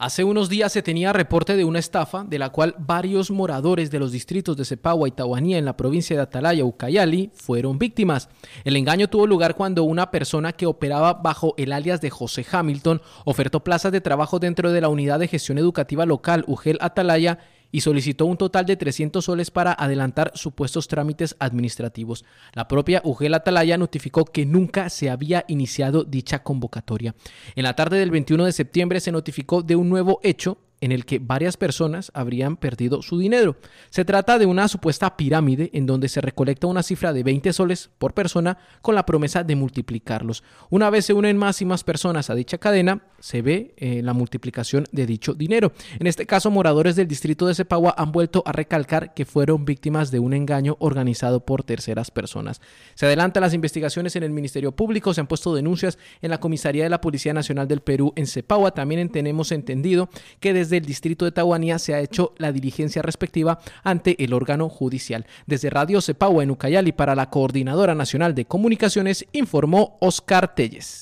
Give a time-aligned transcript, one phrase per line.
[0.00, 3.98] Hace unos días se tenía reporte de una estafa de la cual varios moradores de
[3.98, 8.30] los distritos de Cepagua y Tahuanía en la provincia de Atalaya, Ucayali, fueron víctimas.
[8.64, 13.02] El engaño tuvo lugar cuando una persona que operaba bajo el alias de José Hamilton
[13.26, 17.38] ofertó plazas de trabajo dentro de la unidad de gestión educativa local UGEL Atalaya
[17.72, 22.24] y solicitó un total de 300 soles para adelantar supuestos trámites administrativos.
[22.52, 27.14] La propia UGEL Atalaya notificó que nunca se había iniciado dicha convocatoria.
[27.54, 31.04] En la tarde del 21 de septiembre se notificó de un nuevo hecho en el
[31.04, 33.56] que varias personas habrían perdido su dinero.
[33.90, 37.90] Se trata de una supuesta pirámide en donde se recolecta una cifra de 20 soles
[37.98, 40.42] por persona con la promesa de multiplicarlos.
[40.70, 44.14] Una vez se unen más y más personas a dicha cadena, se ve eh, la
[44.14, 45.72] multiplicación de dicho dinero.
[45.98, 50.10] En este caso, moradores del distrito de Cepagua han vuelto a recalcar que fueron víctimas
[50.10, 52.60] de un engaño organizado por terceras personas.
[52.94, 56.84] Se adelantan las investigaciones en el Ministerio Público, se han puesto denuncias en la Comisaría
[56.84, 58.72] de la Policía Nacional del Perú en Cepagua.
[58.72, 60.08] También tenemos entendido
[60.40, 64.68] que desde del distrito de Tahuanía se ha hecho la diligencia respectiva ante el órgano
[64.68, 65.26] judicial.
[65.46, 70.98] Desde Radio Cepagua en Ucayali para la Coordinadora Nacional de Comunicaciones informó Oscar Telles.